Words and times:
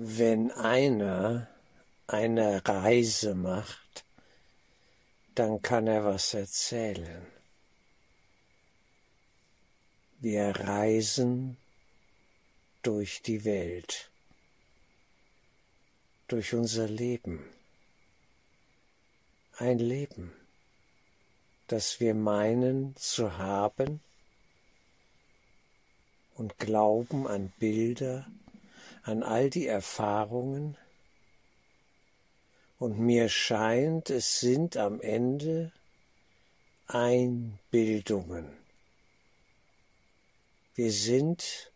Wenn 0.00 0.52
einer 0.52 1.48
eine 2.06 2.62
Reise 2.64 3.34
macht, 3.34 4.04
dann 5.34 5.60
kann 5.60 5.88
er 5.88 6.04
was 6.04 6.34
erzählen. 6.34 7.26
Wir 10.20 10.50
reisen 10.50 11.56
durch 12.82 13.22
die 13.22 13.44
Welt, 13.44 14.08
durch 16.28 16.54
unser 16.54 16.86
Leben. 16.86 17.44
Ein 19.56 19.80
Leben, 19.80 20.32
das 21.66 21.98
wir 21.98 22.14
meinen 22.14 22.94
zu 22.94 23.36
haben 23.36 23.98
und 26.36 26.56
glauben 26.58 27.26
an 27.26 27.52
Bilder, 27.58 28.28
an 29.08 29.22
all 29.22 29.48
die 29.48 29.66
Erfahrungen, 29.66 30.76
und 32.78 32.98
mir 33.00 33.30
scheint, 33.30 34.10
es 34.10 34.38
sind 34.38 34.76
am 34.76 35.00
Ende 35.00 35.72
Einbildungen. 36.86 38.46
Wir 40.74 40.92
sind, 40.92 41.72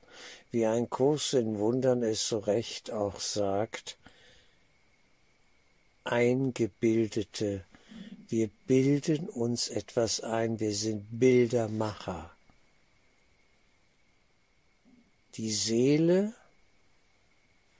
wie 0.50 0.66
ein 0.66 0.90
Kurs 0.90 1.32
in 1.32 1.58
Wundern 1.58 2.02
es 2.02 2.28
so 2.28 2.38
recht 2.38 2.92
auch 2.92 3.18
sagt, 3.18 3.96
eingebildete. 6.04 7.64
Wir 8.28 8.50
bilden 8.66 9.28
uns 9.30 9.68
etwas 9.68 10.20
ein, 10.20 10.60
wir 10.60 10.74
sind 10.74 11.06
Bildermacher. 11.18 12.30
Die 15.34 15.50
Seele 15.50 16.34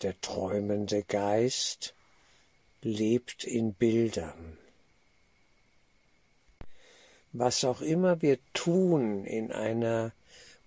der 0.02 0.20
träumende 0.20 1.02
Geist 1.04 1.94
lebt 2.82 3.44
in 3.44 3.74
Bildern. 3.74 4.58
Was 7.32 7.64
auch 7.64 7.80
immer 7.80 8.20
wir 8.20 8.38
tun 8.52 9.24
in 9.24 9.52
einer 9.52 10.12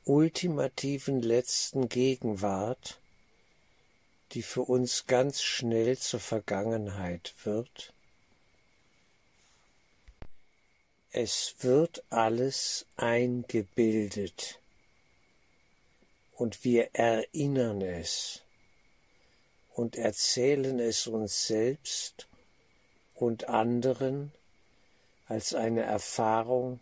ultimativen 0.05 1.21
letzten 1.21 1.89
Gegenwart, 1.89 2.99
die 4.31 4.41
für 4.41 4.61
uns 4.61 5.05
ganz 5.05 5.41
schnell 5.41 5.97
zur 5.97 6.19
Vergangenheit 6.19 7.35
wird, 7.43 7.93
es 11.11 11.55
wird 11.59 12.03
alles 12.09 12.85
eingebildet 12.97 14.59
und 16.33 16.65
wir 16.65 16.89
erinnern 16.93 17.81
es 17.81 18.44
und 19.75 19.97
erzählen 19.97 20.79
es 20.79 21.05
uns 21.05 21.47
selbst 21.47 22.27
und 23.13 23.49
anderen 23.49 24.31
als 25.27 25.53
eine 25.53 25.81
Erfahrung, 25.81 26.79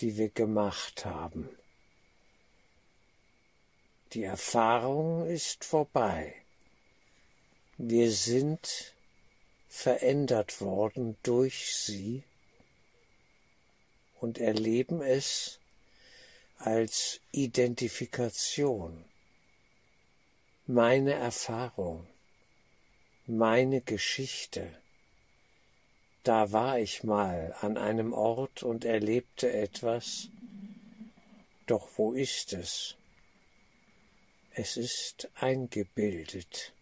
die 0.00 0.16
wir 0.16 0.30
gemacht 0.30 1.04
haben. 1.04 1.50
Die 4.14 4.22
Erfahrung 4.22 5.26
ist 5.26 5.66
vorbei. 5.66 6.34
Wir 7.76 8.10
sind 8.10 8.94
verändert 9.68 10.62
worden 10.62 11.18
durch 11.22 11.76
sie 11.76 12.22
und 14.18 14.38
erleben 14.38 15.02
es 15.02 15.58
als 16.56 17.20
Identifikation 17.32 19.04
meine 20.70 21.14
Erfahrung, 21.14 22.06
meine 23.26 23.80
Geschichte. 23.80 24.78
Da 26.24 26.52
war 26.52 26.78
ich 26.78 27.04
mal 27.04 27.54
an 27.62 27.78
einem 27.78 28.12
Ort 28.12 28.62
und 28.62 28.84
erlebte 28.84 29.50
etwas, 29.50 30.28
doch 31.66 31.88
wo 31.96 32.12
ist 32.12 32.52
es? 32.52 32.96
Es 34.52 34.76
ist 34.76 35.30
eingebildet. 35.36 36.74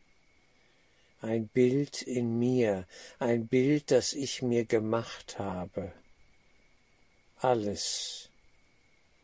Ein 1.21 1.47
Bild 1.47 2.03
in 2.03 2.41
mir, 2.41 2.89
ein 3.21 3.47
Bild, 3.47 3.93
das 3.93 4.15
ich 4.15 4.43
mir 4.43 4.65
gemacht 4.65 5.39
habe. 5.39 5.93
Alles 7.37 8.31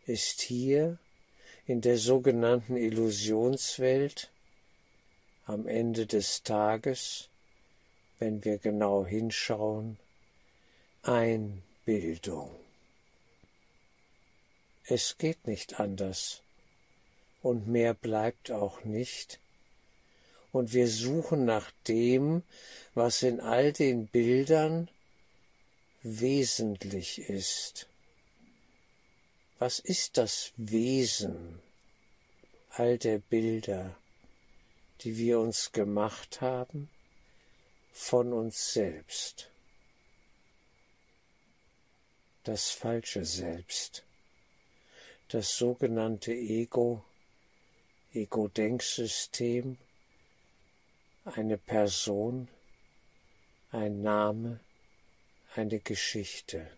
ist 0.06 0.40
hier 0.40 1.00
in 1.66 1.80
der 1.80 1.98
sogenannten 1.98 2.76
Illusionswelt 2.76 4.31
am 5.44 5.66
Ende 5.66 6.06
des 6.06 6.42
Tages, 6.42 7.28
wenn 8.18 8.44
wir 8.44 8.58
genau 8.58 9.04
hinschauen, 9.04 9.98
Einbildung. 11.02 12.54
Es 14.84 15.18
geht 15.18 15.46
nicht 15.46 15.80
anders, 15.80 16.42
und 17.42 17.66
mehr 17.66 17.94
bleibt 17.94 18.50
auch 18.50 18.84
nicht, 18.84 19.40
und 20.52 20.72
wir 20.72 20.86
suchen 20.86 21.44
nach 21.44 21.72
dem, 21.88 22.42
was 22.94 23.22
in 23.22 23.40
all 23.40 23.72
den 23.72 24.06
Bildern 24.06 24.88
wesentlich 26.02 27.18
ist. 27.28 27.88
Was 29.58 29.78
ist 29.78 30.18
das 30.18 30.52
Wesen 30.56 31.60
all 32.70 32.98
der 32.98 33.18
Bilder? 33.18 33.96
Die 35.02 35.16
wir 35.16 35.40
uns 35.40 35.72
gemacht 35.72 36.40
haben, 36.40 36.88
von 37.92 38.32
uns 38.32 38.72
selbst. 38.72 39.50
Das 42.44 42.70
falsche 42.70 43.24
Selbst, 43.24 44.04
das 45.28 45.56
sogenannte 45.56 46.32
Ego, 46.32 47.04
Ego-Denksystem, 48.12 49.78
eine 51.24 51.58
Person, 51.58 52.48
ein 53.70 54.02
Name, 54.02 54.60
eine 55.54 55.78
Geschichte. 55.78 56.70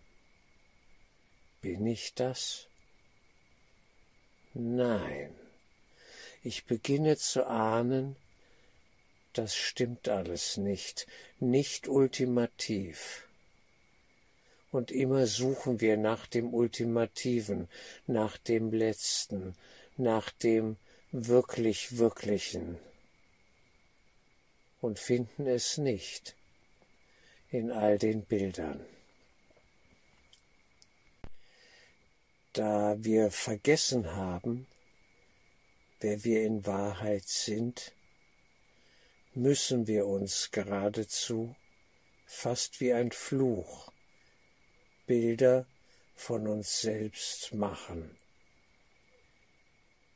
Bin 1.61 1.85
ich 1.87 2.13
das? 2.13 2.67
Nein. 4.53 5.44
Ich 6.45 6.65
beginne 6.65 7.17
zu 7.17 7.47
ahnen, 7.47 8.15
das 9.33 9.55
stimmt 9.55 10.07
alles 10.07 10.57
nicht, 10.57 11.07
nicht 11.39 11.87
ultimativ. 11.87 13.27
Und 14.71 14.91
immer 14.91 15.25
suchen 15.25 15.81
wir 15.81 15.97
nach 15.97 16.27
dem 16.27 16.53
Ultimativen, 16.53 17.67
nach 18.05 18.37
dem 18.37 18.71
Letzten, 18.71 19.55
nach 19.97 20.29
dem 20.29 20.77
wirklich 21.11 21.97
Wirklichen 21.97 22.77
und 24.81 24.99
finden 24.99 25.47
es 25.47 25.79
nicht 25.79 26.35
in 27.49 27.71
all 27.71 27.97
den 27.97 28.21
Bildern. 28.21 28.85
Da 32.53 33.03
wir 33.03 33.31
vergessen 33.31 34.11
haben, 34.11 34.67
wer 36.05 36.23
wir 36.23 36.43
in 36.43 36.67
Wahrheit 36.67 37.27
sind, 37.27 37.91
müssen 39.33 39.87
wir 39.87 40.05
uns 40.05 40.51
geradezu, 40.51 41.55
fast 42.27 42.79
wie 42.79 42.93
ein 42.93 43.11
Fluch, 43.11 43.91
Bilder 45.07 45.65
von 46.13 46.47
uns 46.47 46.79
selbst 46.81 47.55
machen. 47.55 48.15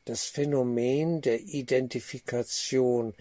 Das 0.05 0.25
Phänomen 0.25 1.21
der 1.21 1.39
Identifikation, 1.39 3.15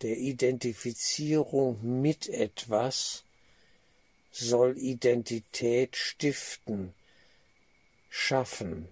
der 0.00 0.16
Identifizierung 0.16 2.00
mit 2.00 2.30
etwas 2.30 3.24
soll 4.30 4.78
Identität 4.78 5.94
stiften, 5.94 6.94
schaffen, 8.08 8.88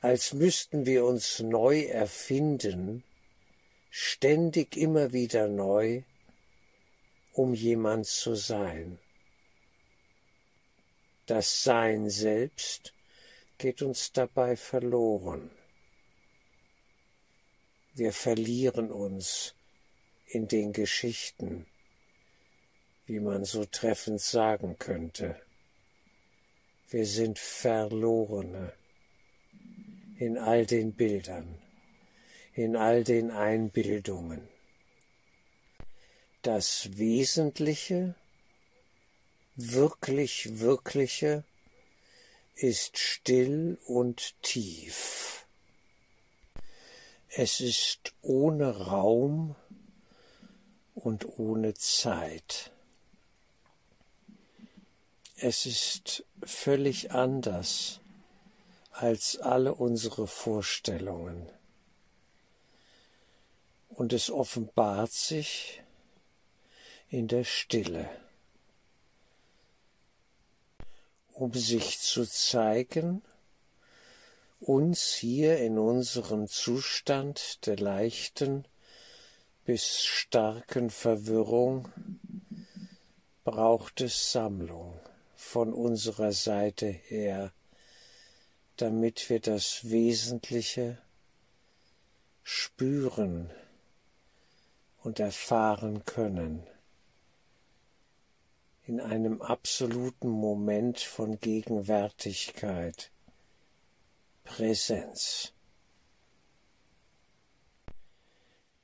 als 0.00 0.32
müssten 0.32 0.86
wir 0.86 1.04
uns 1.04 1.40
neu 1.40 1.82
erfinden, 1.82 3.04
ständig 3.90 4.76
immer 4.76 5.12
wieder 5.12 5.48
neu, 5.48 6.02
um 7.32 7.54
jemand 7.54 8.06
zu 8.06 8.34
sein. 8.34 8.98
Das 11.26 11.62
Sein 11.62 12.10
selbst 12.10 12.92
geht 13.56 13.82
uns 13.82 14.12
dabei 14.12 14.56
verloren. 14.56 15.50
Wir 17.94 18.12
verlieren 18.12 18.90
uns 18.90 19.54
in 20.26 20.48
den 20.48 20.72
Geschichten, 20.72 21.66
wie 23.06 23.20
man 23.20 23.44
so 23.44 23.64
treffend 23.64 24.20
sagen 24.20 24.76
könnte. 24.78 25.40
Wir 26.88 27.06
sind 27.06 27.38
Verlorene 27.38 28.72
in 30.18 30.38
all 30.38 30.64
den 30.64 30.92
Bildern, 30.92 31.58
in 32.54 32.76
all 32.76 33.04
den 33.04 33.30
Einbildungen. 33.30 34.48
Das 36.42 36.96
Wesentliche, 36.98 38.14
wirklich 39.56 40.60
Wirkliche 40.60 41.44
ist 42.54 42.98
still 42.98 43.78
und 43.86 44.40
tief. 44.42 45.46
Es 47.28 47.58
ist 47.60 48.14
ohne 48.22 48.76
Raum 48.86 49.56
und 50.94 51.38
ohne 51.38 51.74
Zeit. 51.74 52.70
Es 55.36 55.66
ist 55.66 56.24
völlig 56.44 57.10
anders 57.10 58.00
als 58.94 59.38
alle 59.40 59.74
unsere 59.74 60.28
Vorstellungen. 60.28 61.50
Und 63.88 64.12
es 64.12 64.30
offenbart 64.30 65.10
sich 65.10 65.82
in 67.08 67.26
der 67.26 67.42
Stille, 67.42 68.08
um 71.32 71.52
sich 71.52 71.98
zu 71.98 72.24
zeigen, 72.24 73.22
uns 74.60 75.12
hier 75.12 75.58
in 75.58 75.76
unserem 75.78 76.46
Zustand 76.46 77.66
der 77.66 77.76
leichten 77.76 78.64
bis 79.64 80.04
starken 80.04 80.90
Verwirrung 80.90 81.88
braucht 83.42 84.00
es 84.00 84.30
Sammlung 84.30 84.98
von 85.34 85.72
unserer 85.72 86.32
Seite 86.32 86.86
her, 86.86 87.52
damit 88.76 89.30
wir 89.30 89.40
das 89.40 89.90
Wesentliche 89.90 90.98
spüren 92.42 93.50
und 95.02 95.20
erfahren 95.20 96.04
können 96.04 96.66
in 98.86 99.00
einem 99.00 99.40
absoluten 99.40 100.28
Moment 100.28 101.00
von 101.00 101.40
Gegenwärtigkeit, 101.40 103.10
Präsenz. 104.44 105.52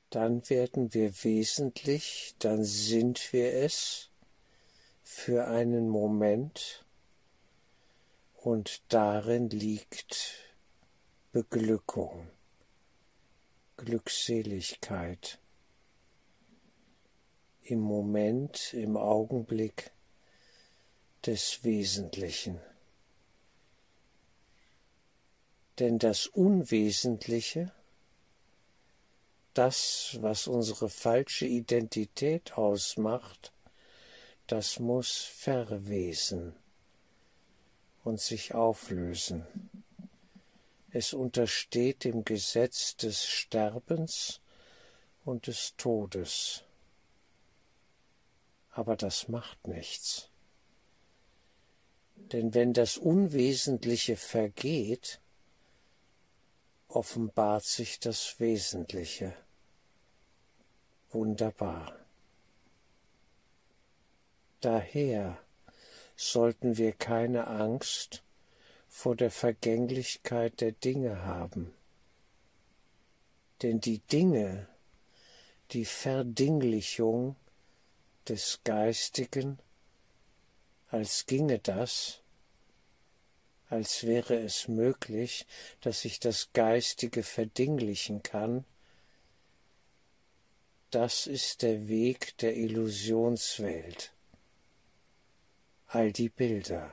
Dann 0.09 0.49
werden 0.49 0.93
wir 0.93 1.23
wesentlich, 1.23 2.35
dann 2.39 2.63
sind 2.63 3.31
wir 3.31 3.53
es 3.53 4.09
für 5.03 5.47
einen 5.47 5.87
Moment 5.87 6.80
und 8.41 8.81
darin 8.91 9.49
liegt 9.49 10.33
Beglückung, 11.31 12.27
Glückseligkeit 13.77 15.39
im 17.61 17.79
Moment, 17.79 18.73
im 18.73 18.97
Augenblick 18.97 19.91
des 21.23 21.63
Wesentlichen. 21.63 22.59
Denn 25.77 25.99
das 25.99 26.25
Unwesentliche, 26.25 27.71
das, 29.53 30.17
was 30.21 30.47
unsere 30.47 30.89
falsche 30.89 31.45
Identität 31.45 32.53
ausmacht, 32.57 33.53
das 34.47 34.79
muss 34.79 35.11
verwesen 35.11 36.55
und 38.03 38.19
sich 38.19 38.53
auflösen. 38.53 39.45
Es 40.89 41.13
untersteht 41.13 42.03
dem 42.03 42.25
Gesetz 42.25 42.95
des 42.97 43.25
Sterbens 43.25 44.41
und 45.23 45.47
des 45.47 45.75
Todes. 45.77 46.63
Aber 48.71 48.95
das 48.95 49.27
macht 49.27 49.67
nichts. 49.67 50.29
Denn 52.15 52.53
wenn 52.53 52.73
das 52.73 52.97
Unwesentliche 52.97 54.15
vergeht, 54.15 55.21
offenbart 56.87 57.63
sich 57.63 57.99
das 57.99 58.39
Wesentliche. 58.39 59.33
Wunderbar. 61.09 61.95
Daher 64.61 65.37
sollten 66.21 66.77
wir 66.77 66.93
keine 66.93 67.47
Angst 67.47 68.21
vor 68.87 69.15
der 69.15 69.31
Vergänglichkeit 69.31 70.61
der 70.61 70.71
Dinge 70.71 71.23
haben. 71.23 71.73
Denn 73.63 73.79
die 73.81 73.99
Dinge, 73.99 74.67
die 75.71 75.85
Verdinglichung 75.85 77.35
des 78.27 78.59
Geistigen, 78.63 79.57
als 80.89 81.25
ginge 81.25 81.57
das, 81.57 82.21
als 83.69 84.03
wäre 84.03 84.35
es 84.35 84.67
möglich, 84.67 85.47
dass 85.79 86.05
ich 86.05 86.19
das 86.19 86.53
Geistige 86.53 87.23
verdinglichen 87.23 88.21
kann, 88.21 88.63
das 90.91 91.25
ist 91.25 91.63
der 91.63 91.87
Weg 91.87 92.37
der 92.39 92.55
Illusionswelt. 92.57 94.13
All 95.93 96.13
die 96.13 96.29
Bilder, 96.29 96.89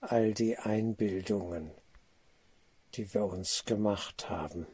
all 0.00 0.34
die 0.34 0.56
Einbildungen, 0.56 1.70
die 2.94 3.14
wir 3.14 3.22
uns 3.22 3.64
gemacht 3.66 4.28
haben. 4.28 4.66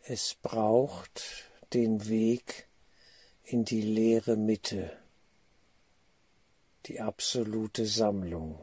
Es 0.00 0.38
braucht 0.40 1.50
den 1.74 2.08
Weg 2.08 2.70
in 3.44 3.66
die 3.66 3.82
leere 3.82 4.36
Mitte, 4.36 4.96
die 6.86 7.02
absolute 7.02 7.84
Sammlung, 7.84 8.58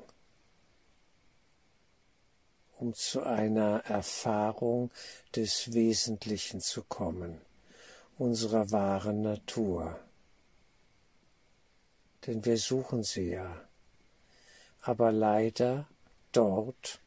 um 2.79 2.95
zu 2.95 3.21
einer 3.21 3.85
Erfahrung 3.85 4.89
des 5.35 5.71
Wesentlichen 5.74 6.59
zu 6.59 6.81
kommen, 6.81 7.39
unserer 8.18 8.71
wahren 8.71 9.21
Natur. 9.21 10.00
Denn 12.27 12.45
wir 12.45 12.57
suchen 12.57 13.03
sie 13.03 13.31
ja, 13.31 13.68
aber 14.81 15.12
leider 15.12 15.88
dort, 16.31 17.00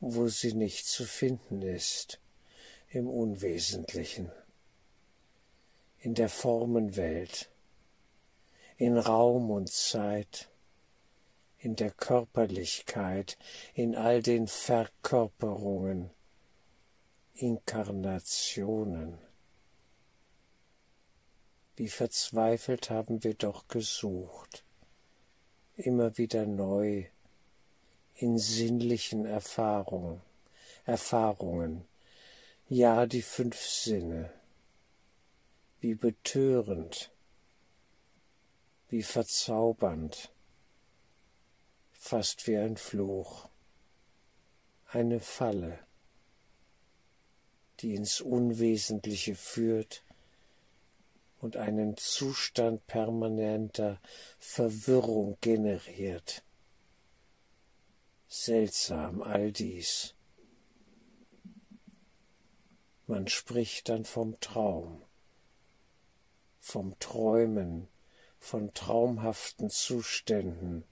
wo 0.00 0.28
sie 0.28 0.52
nicht 0.52 0.86
zu 0.86 1.04
finden 1.04 1.62
ist, 1.62 2.20
im 2.90 3.08
Unwesentlichen 3.08 4.30
in 6.00 6.14
der 6.14 6.28
Formenwelt, 6.28 7.50
in 8.76 8.96
Raum 8.96 9.50
und 9.50 9.68
Zeit, 9.68 10.48
in 11.58 11.74
der 11.74 11.90
Körperlichkeit, 11.90 13.36
in 13.74 13.96
all 13.96 14.22
den 14.22 14.46
Verkörperungen, 14.46 16.10
Inkarnationen. 17.34 19.18
Wie 21.78 21.88
verzweifelt 21.88 22.90
haben 22.90 23.22
wir 23.22 23.34
doch 23.34 23.68
gesucht, 23.68 24.64
immer 25.76 26.18
wieder 26.18 26.44
neu, 26.44 27.04
in 28.16 28.36
sinnlichen 28.36 29.24
Erfahrungen, 29.24 30.20
Erfahrungen, 30.86 31.84
ja 32.68 33.06
die 33.06 33.22
fünf 33.22 33.56
Sinne, 33.64 34.32
wie 35.78 35.94
betörend, 35.94 37.12
wie 38.88 39.04
verzaubernd, 39.04 40.32
fast 41.92 42.48
wie 42.48 42.56
ein 42.56 42.76
Fluch, 42.76 43.48
eine 44.88 45.20
Falle, 45.20 45.78
die 47.78 47.94
ins 47.94 48.20
Unwesentliche 48.20 49.36
führt 49.36 50.02
und 51.40 51.56
einen 51.56 51.96
Zustand 51.96 52.86
permanenter 52.86 54.00
Verwirrung 54.38 55.36
generiert. 55.40 56.42
Seltsam 58.26 59.22
all 59.22 59.52
dies. 59.52 60.14
Man 63.06 63.28
spricht 63.28 63.88
dann 63.88 64.04
vom 64.04 64.38
Traum 64.40 65.02
vom 66.68 66.98
Träumen, 66.98 67.88
von 68.38 68.74
traumhaften 68.74 69.70
Zuständen, 69.70 70.84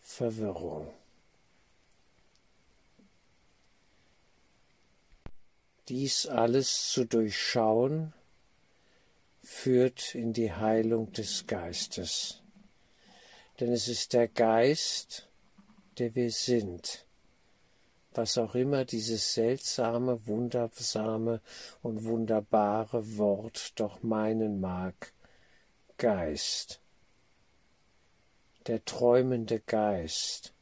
Verwirrung. 0.00 0.92
Dies 5.88 6.26
alles 6.26 6.90
zu 6.90 7.04
durchschauen, 7.04 8.12
führt 9.50 10.14
in 10.14 10.34
die 10.34 10.52
Heilung 10.52 11.10
des 11.12 11.46
Geistes. 11.46 12.42
Denn 13.58 13.72
es 13.72 13.88
ist 13.88 14.12
der 14.12 14.28
Geist, 14.28 15.26
der 15.96 16.14
wir 16.14 16.30
sind, 16.30 17.06
was 18.12 18.36
auch 18.36 18.54
immer 18.54 18.84
dieses 18.84 19.32
seltsame, 19.32 20.24
wundersame 20.26 21.40
und 21.82 22.04
wunderbare 22.04 23.16
Wort 23.16 23.72
doch 23.80 24.02
meinen 24.02 24.60
mag, 24.60 25.14
Geist, 25.96 26.80
der 28.66 28.84
träumende 28.84 29.60
Geist, 29.60 30.52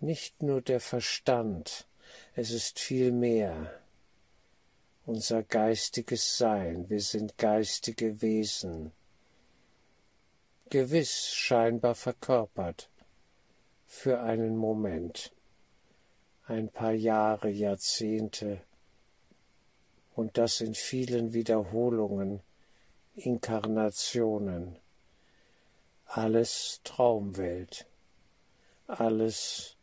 nicht 0.00 0.42
nur 0.42 0.62
der 0.62 0.80
Verstand, 0.80 1.86
es 2.34 2.50
ist 2.50 2.80
viel 2.80 3.12
mehr 3.12 3.81
unser 5.04 5.42
geistiges 5.42 6.36
Sein, 6.38 6.88
wir 6.88 7.00
sind 7.00 7.36
geistige 7.38 8.22
Wesen, 8.22 8.92
gewiss 10.70 11.32
scheinbar 11.32 11.94
verkörpert 11.94 12.88
für 13.86 14.20
einen 14.20 14.56
Moment, 14.56 15.32
ein 16.44 16.68
paar 16.68 16.92
Jahre, 16.92 17.50
Jahrzehnte, 17.50 18.62
und 20.14 20.38
das 20.38 20.60
in 20.60 20.74
vielen 20.74 21.32
Wiederholungen, 21.32 22.40
Inkarnationen, 23.14 24.76
alles 26.06 26.80
Traumwelt, 26.84 27.86
alles 28.86 29.76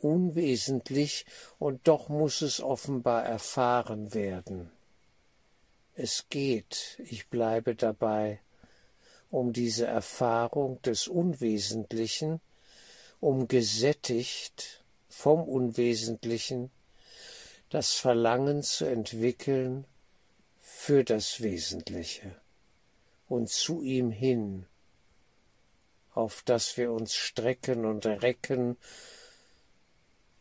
unwesentlich, 0.00 1.26
und 1.58 1.86
doch 1.88 2.08
muss 2.08 2.42
es 2.42 2.60
offenbar 2.60 3.24
erfahren 3.24 4.14
werden. 4.14 4.70
Es 5.94 6.26
geht, 6.28 7.00
ich 7.04 7.28
bleibe 7.28 7.74
dabei, 7.74 8.40
um 9.30 9.52
diese 9.52 9.86
Erfahrung 9.86 10.80
des 10.82 11.08
Unwesentlichen, 11.08 12.40
um 13.20 13.48
gesättigt 13.48 14.84
vom 15.08 15.42
Unwesentlichen 15.42 16.70
das 17.70 17.94
Verlangen 17.94 18.62
zu 18.62 18.84
entwickeln 18.84 19.86
für 20.60 21.02
das 21.02 21.40
Wesentliche 21.40 22.36
und 23.28 23.48
zu 23.48 23.82
ihm 23.82 24.10
hin, 24.10 24.66
auf 26.14 26.42
das 26.44 26.76
wir 26.76 26.92
uns 26.92 27.14
strecken 27.14 27.84
und 27.84 28.06
recken 28.06 28.76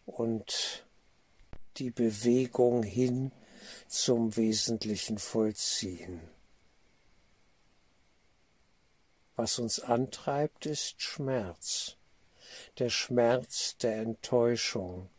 und 0.06 0.86
die 1.78 1.92
Bewegung 1.92 2.84
hin 2.84 3.32
zum 3.88 4.36
Wesentlichen 4.36 5.18
vollziehen. 5.18 6.22
Was 9.36 9.60
uns 9.60 9.80
antreibt, 9.82 10.66
ist 10.66 11.02
Schmerz, 11.02 11.98
der 12.80 12.90
Schmerz 12.90 13.76
der 13.78 13.98
Enttäuschung. 13.98 15.10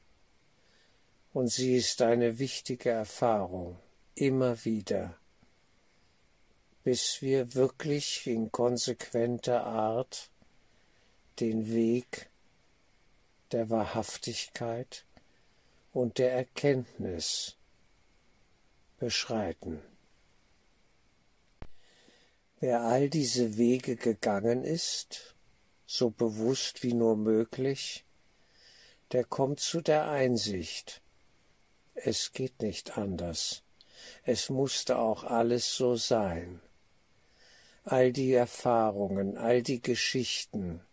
Und 1.34 1.48
sie 1.48 1.76
ist 1.76 2.00
eine 2.00 2.38
wichtige 2.38 2.88
Erfahrung, 2.88 3.78
immer 4.14 4.64
wieder, 4.64 5.18
bis 6.82 7.20
wir 7.20 7.54
wirklich 7.54 8.26
in 8.26 8.50
konsequenter 8.50 9.66
Art 9.66 10.30
den 11.40 11.70
Weg 11.70 12.30
der 13.52 13.70
Wahrhaftigkeit 13.70 15.04
und 15.92 16.18
der 16.18 16.32
Erkenntnis 16.32 17.56
beschreiten. 18.98 19.82
Wer 22.60 22.82
all 22.82 23.10
diese 23.10 23.56
Wege 23.56 23.96
gegangen 23.96 24.64
ist, 24.64 25.34
so 25.86 26.10
bewusst 26.10 26.82
wie 26.82 26.94
nur 26.94 27.16
möglich, 27.16 28.04
der 29.12 29.24
kommt 29.24 29.60
zu 29.60 29.80
der 29.80 30.08
Einsicht, 30.08 31.02
es 31.94 32.32
geht 32.32 32.60
nicht 32.60 32.98
anders, 32.98 33.62
es 34.24 34.50
musste 34.50 34.98
auch 34.98 35.24
alles 35.24 35.76
so 35.76 35.96
sein. 35.96 36.60
All 37.84 38.12
die 38.12 38.32
Erfahrungen, 38.32 39.36
all 39.36 39.62
die 39.62 39.80
Geschichten, 39.80 40.85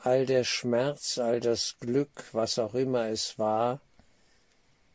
all 0.00 0.26
der 0.26 0.44
Schmerz, 0.44 1.18
all 1.18 1.40
das 1.40 1.76
Glück, 1.80 2.32
was 2.32 2.58
auch 2.58 2.74
immer 2.74 3.08
es 3.08 3.38
war, 3.38 3.80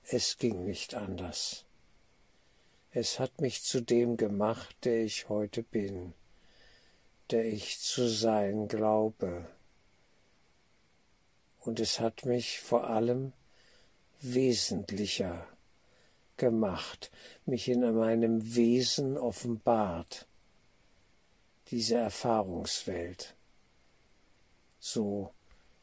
es 0.04 0.38
ging 0.38 0.64
nicht 0.64 0.96
anders. 0.96 1.66
Es 2.92 3.20
hat 3.20 3.42
mich 3.42 3.64
zu 3.64 3.82
dem 3.82 4.18
gemacht, 4.18 4.76
der 4.84 5.04
ich 5.04 5.28
heute 5.28 5.64
bin, 5.64 6.14
der 7.32 7.46
ich 7.46 7.80
zu 7.80 8.08
sein 8.08 8.68
glaube. 8.68 9.46
Und 11.60 11.80
es 11.80 12.00
hat 12.00 12.26
mich 12.26 12.60
vor 12.60 12.90
allem 12.90 13.34
wesentlicher 14.22 15.48
gemacht, 16.38 17.12
mich 17.46 17.68
in 17.68 17.82
meinem 17.96 18.56
Wesen 18.56 19.18
offenbart, 19.18 20.28
diese 21.68 21.96
Erfahrungswelt 21.96 23.33
so 24.84 25.34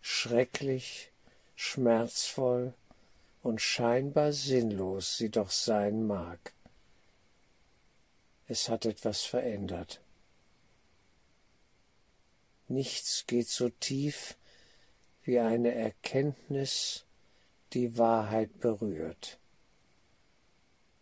schrecklich, 0.02 1.10
schmerzvoll 1.56 2.74
und 3.42 3.62
scheinbar 3.62 4.34
sinnlos 4.34 5.16
sie 5.16 5.30
doch 5.30 5.50
sein 5.50 6.06
mag. 6.06 6.52
Es 8.46 8.68
hat 8.68 8.84
etwas 8.84 9.22
verändert. 9.22 10.02
Nichts 12.68 13.24
geht 13.26 13.48
so 13.48 13.70
tief 13.70 14.36
wie 15.22 15.38
eine 15.38 15.74
Erkenntnis, 15.74 17.06
die 17.72 17.96
Wahrheit 17.96 18.60
berührt. 18.60 19.38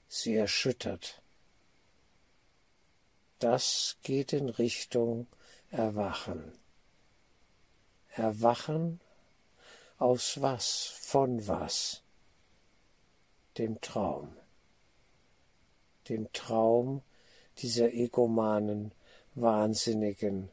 Sie 0.07 0.37
erschüttert. 0.37 1.21
Das 3.41 3.97
geht 4.05 4.33
in 4.33 4.49
Richtung 4.51 5.27
Erwachen. 5.71 6.53
Erwachen 8.19 9.01
aus 9.99 10.41
was, 10.43 10.87
von 10.87 11.47
was? 11.47 12.03
Dem 13.57 13.81
Traum. 13.81 14.37
Dem 16.09 16.33
Traum 16.33 17.03
dieser 17.59 17.93
egomanen, 17.93 18.93
wahnsinnigen, 19.35 20.51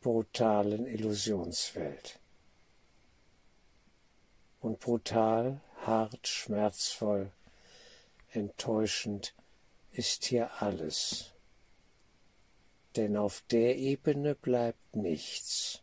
brutalen 0.00 0.86
Illusionswelt. 0.86 2.18
Und 4.60 4.80
brutal, 4.80 5.60
hart, 5.84 6.28
schmerzvoll, 6.28 7.30
enttäuschend 8.32 9.34
ist 9.92 10.26
hier 10.26 10.50
alles. 10.60 11.32
Denn 12.96 13.16
auf 13.16 13.42
der 13.50 13.76
Ebene 13.76 14.34
bleibt 14.34 14.96
nichts. 14.96 15.82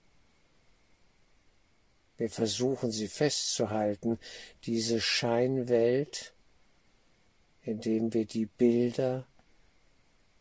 Wir 2.18 2.30
versuchen 2.30 2.92
sie 2.92 3.08
festzuhalten, 3.08 4.20
diese 4.66 5.02
Scheinwelt, 5.02 6.34
indem 7.62 8.14
wir 8.14 8.26
die 8.26 8.46
Bilder 8.46 9.26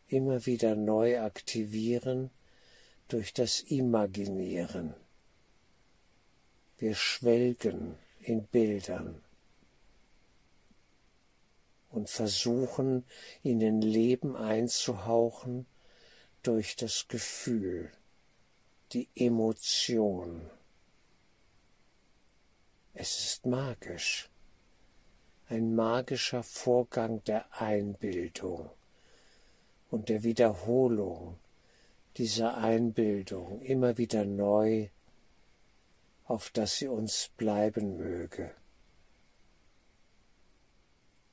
immer 0.07 0.45
wieder 0.45 0.75
neu 0.75 1.19
aktivieren 1.19 2.29
durch 3.07 3.33
das 3.33 3.61
Imaginieren. 3.61 4.93
Wir 6.77 6.95
schwelgen 6.95 7.97
in 8.19 8.45
Bildern 8.45 9.21
und 11.89 12.09
versuchen 12.09 13.05
ihnen 13.43 13.81
Leben 13.81 14.35
einzuhauchen 14.35 15.65
durch 16.41 16.75
das 16.75 17.07
Gefühl, 17.07 17.91
die 18.91 19.07
Emotion. 19.15 20.49
Es 22.95 23.25
ist 23.25 23.47
magisch, 23.47 24.29
ein 25.49 25.73
magischer 25.73 26.43
Vorgang 26.43 27.23
der 27.23 27.59
Einbildung 27.59 28.69
und 29.89 30.09
der 30.09 30.21
Wiederholung 30.21 31.39
dieser 32.17 32.55
Einbildung 32.57 33.61
immer 33.61 33.97
wieder 33.97 34.25
neu, 34.25 34.89
auf 36.25 36.51
dass 36.51 36.77
sie 36.77 36.87
uns 36.87 37.31
bleiben 37.35 37.97
möge. 37.97 38.53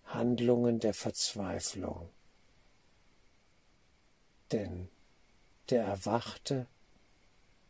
Handlungen 0.06 0.80
der 0.80 0.94
Verzweiflung. 0.94 2.08
Denn 4.50 4.88
der 5.68 5.84
Erwachte 5.84 6.66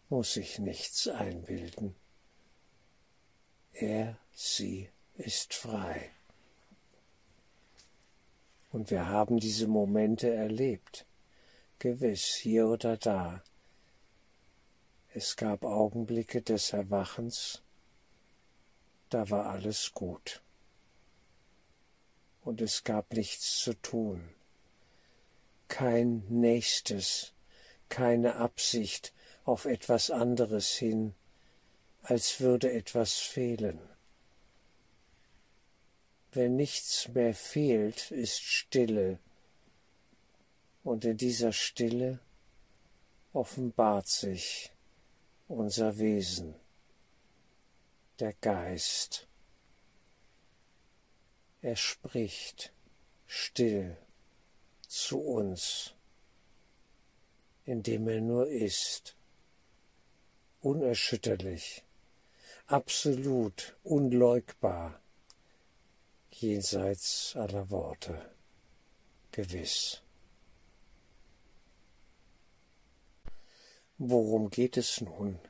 muss 0.09 0.35
sich 0.35 0.61
nichts 0.61 1.09
einbilden. 1.09 1.97
Er, 3.73 4.19
sie 4.33 4.89
ist 5.17 5.55
frei. 5.55 6.11
Und 8.73 8.91
wir 8.91 9.07
haben 9.07 9.39
diese 9.39 9.67
Momente 9.67 10.33
erlebt, 10.33 11.07
gewiss 11.79 12.35
hier 12.35 12.69
oder 12.69 12.97
da. 12.97 13.43
Es 15.13 15.37
gab 15.37 15.65
Augenblicke 15.65 16.41
des 16.41 16.73
Erwachens, 16.73 17.63
da 19.09 19.29
war 19.29 19.47
alles 19.47 19.93
gut. 19.93 20.41
Und 22.43 22.61
es 22.61 22.85
gab 22.85 23.13
nichts 23.13 23.57
zu 23.57 23.75
tun, 23.75 24.29
kein 25.67 26.25
Nächstes, 26.29 27.33
keine 27.89 28.37
Absicht 28.37 29.13
auf 29.45 29.65
etwas 29.65 30.11
anderes 30.11 30.75
hin, 30.75 31.15
als 32.03 32.41
würde 32.41 32.73
etwas 32.73 33.19
fehlen. 33.19 33.79
Wenn 36.33 36.57
nichts 36.57 37.09
mehr 37.09 37.35
fehlt, 37.35 38.11
ist 38.11 38.41
Stille, 38.41 39.19
und 40.83 41.05
in 41.05 41.17
dieser 41.17 41.53
Stille 41.53 42.21
offenbart 43.33 44.09
sich 44.09 44.73
unser 45.49 45.99
Wesen, 45.99 46.55
der 48.19 48.33
Geist. 48.35 49.27
Er 51.63 51.77
spricht 51.77 52.73
still 53.27 53.97
zu 54.87 55.21
uns, 55.21 55.95
indem 57.65 58.09
er 58.09 58.21
nur 58.21 58.49
ist, 58.49 59.17
unerschütterlich, 60.61 61.85
absolut, 62.71 63.77
unleugbar, 63.83 65.01
jenseits 66.31 67.35
aller 67.35 67.69
Worte, 67.69 68.31
gewiss. 69.33 70.03
Worum 73.99 74.51
geht 74.51 74.77
es 74.77 75.01
nun? 75.01 75.41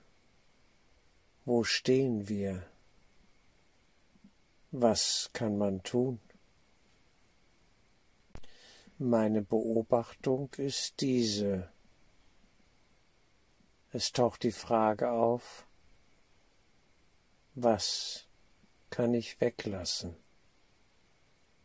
Wo 1.44 1.62
stehen 1.62 2.26
wir? 2.28 2.66
Was 4.70 5.28
kann 5.34 5.58
man 5.58 5.82
tun? 5.82 6.20
Meine 8.96 9.42
Beobachtung 9.42 10.48
ist 10.56 11.02
diese. 11.02 11.70
Es 13.92 14.12
taucht 14.12 14.42
die 14.42 14.52
Frage 14.52 15.10
auf, 15.10 15.66
was 17.54 18.26
kann 18.90 19.14
ich 19.14 19.40
weglassen? 19.40 20.16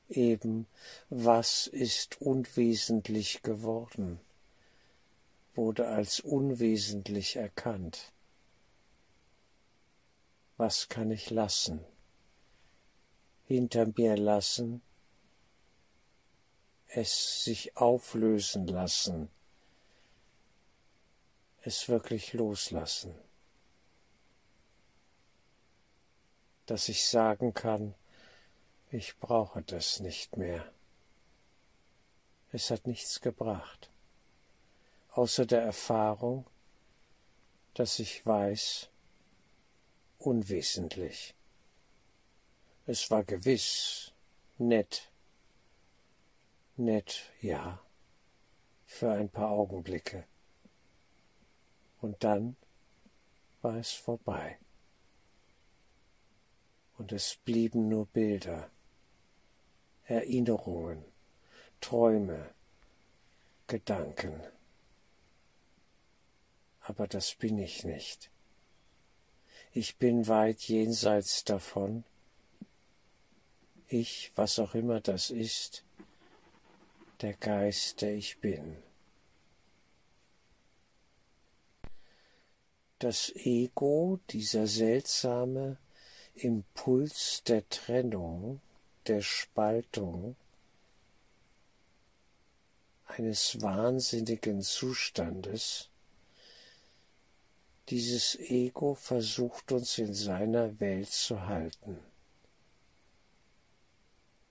Eben, 0.09 0.67
was 1.09 1.67
ist 1.67 2.21
unwesentlich 2.21 3.41
geworden? 3.41 4.19
wurde 5.55 5.87
als 5.87 6.19
unwesentlich 6.19 7.37
erkannt. 7.37 8.11
Was 10.57 10.89
kann 10.89 11.11
ich 11.11 11.29
lassen? 11.29 11.83
Hinter 13.45 13.87
mir 13.95 14.17
lassen, 14.17 14.81
es 16.87 17.43
sich 17.43 17.77
auflösen 17.77 18.67
lassen, 18.67 19.29
es 21.61 21.89
wirklich 21.89 22.33
loslassen, 22.33 23.15
dass 26.65 26.89
ich 26.89 27.05
sagen 27.05 27.53
kann, 27.53 27.95
ich 28.91 29.17
brauche 29.19 29.62
das 29.62 30.00
nicht 30.00 30.38
mehr. 30.38 30.72
Es 32.51 32.72
hat 32.72 32.88
nichts 32.88 33.22
gebracht 33.22 33.89
außer 35.15 35.45
der 35.45 35.62
Erfahrung, 35.62 36.45
dass 37.74 38.00
ich 38.00 38.25
weiß, 38.25 38.89
unwesentlich. 40.19 41.34
Es 42.86 43.10
war 43.10 43.24
gewiss 43.24 44.12
nett, 44.57 45.10
nett, 46.75 47.31
ja, 47.41 47.81
für 48.86 49.12
ein 49.12 49.29
paar 49.29 49.51
Augenblicke. 49.51 50.25
Und 52.01 52.24
dann 52.24 52.57
war 53.61 53.75
es 53.77 53.94
vorbei. 53.94 54.59
Und 56.98 57.12
es 57.12 57.38
blieben 57.44 57.90
nur 57.90 58.05
Bilder, 58.05 58.70
Erinnerungen, 60.05 61.03
Träume, 61.81 62.53
Gedanken 63.68 64.42
aber 66.86 67.08
das 67.08 67.34
bin 67.36 67.58
ich 67.58 67.84
nicht. 67.84 68.29
Ich 69.72 69.98
bin 69.98 70.27
weit 70.27 70.62
jenseits 70.62 71.44
davon. 71.44 72.03
Ich, 73.88 74.31
was 74.36 74.60
auch 74.60 74.75
immer 74.75 75.01
das 75.01 75.31
ist, 75.31 75.84
der 77.22 77.34
Geist, 77.34 78.01
der 78.01 78.14
ich 78.14 78.40
bin. 78.40 78.77
Das 83.00 83.31
Ego, 83.36 84.20
dieser 84.29 84.68
seltsame 84.68 85.77
Impuls 86.35 87.43
der 87.43 87.67
Trennung, 87.69 88.59
der 89.07 89.21
Spaltung, 89.21 90.35
eines 93.05 93.61
wahnsinnigen 93.61 94.61
Zustandes, 94.61 95.89
dieses 97.89 98.35
Ego 98.39 98.95
versucht 98.95 99.71
uns 99.71 99.98
in 99.98 100.13
seiner 100.13 100.79
Welt 100.79 101.09
zu 101.09 101.45
halten. 101.45 102.00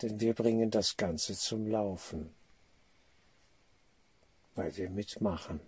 Denn 0.00 0.20
wir 0.20 0.34
bringen 0.34 0.70
das 0.70 0.96
Ganze 0.96 1.36
zum 1.36 1.66
Laufen, 1.66 2.32
weil 4.54 4.74
wir 4.76 4.88
mitmachen. 4.88 5.60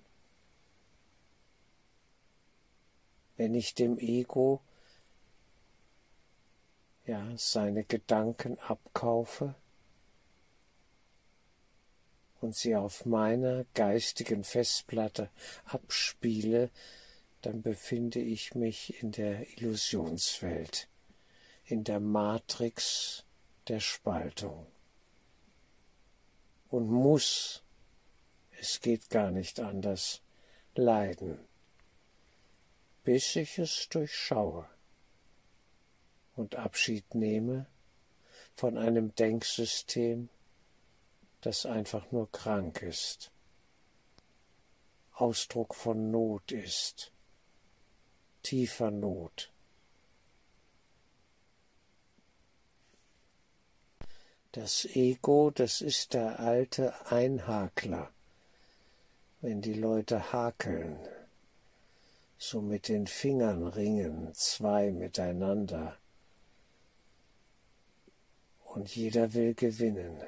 Wenn 3.37 3.55
ich 3.55 3.75
dem 3.75 3.99
Ego 3.99 4.63
ja 7.07 7.33
seine 7.37 7.85
Gedanken 7.85 8.59
abkaufe 8.59 9.55
und 12.41 12.55
sie 12.55 12.77
auf 12.77 13.07
meiner 13.07 13.65
geistigen 13.75 14.45
Festplatte 14.45 15.31
abspiele, 15.65 16.71
dann 17.43 17.63
befinde 17.63 18.19
ich 18.19 18.55
mich 18.55 19.03
in 19.03 19.13
der 19.13 19.49
Illusionswelt, 19.57 20.89
in 21.65 21.85
der 21.85 22.01
Matrix 22.01 23.25
der 23.69 23.81
Spaltung. 23.81 24.67
Und 26.69 26.91
muss, 26.91 27.63
es 28.61 28.81
geht 28.81 29.11
gar 29.11 29.31
nicht 29.31 29.61
anders, 29.61 30.23
leiden, 30.75 31.39
bis 33.05 33.37
ich 33.37 33.59
es 33.59 33.89
durchschaue 33.89 34.69
und 36.37 36.55
Abschied 36.55 37.15
nehme 37.15 37.67
von 38.55 38.79
einem 38.79 39.15
Denksystem, 39.15 40.29
das 41.41 41.67
einfach 41.67 42.11
nur 42.13 42.31
krank 42.31 42.83
ist, 42.83 43.31
Ausdruck 45.13 45.75
von 45.75 46.11
Not 46.11 46.53
ist, 46.53 47.13
tiefer 48.43 48.91
Not. 48.91 49.53
Das 54.53 54.87
Ego, 54.87 55.51
das 55.51 55.83
ist 55.83 56.15
der 56.15 56.41
alte 56.41 56.95
Einhakler, 57.11 58.11
wenn 59.43 59.61
die 59.61 59.75
Leute 59.75 60.33
hakeln, 60.33 60.99
so 62.39 62.63
mit 62.63 62.89
den 62.89 63.07
Fingern 63.07 63.67
ringen, 63.67 64.33
zwei 64.33 64.93
miteinander, 64.93 65.99
und 68.77 68.95
jeder 68.95 69.33
will 69.33 69.55
gewinnen, 69.55 70.23